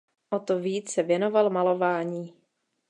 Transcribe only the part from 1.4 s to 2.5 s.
malování.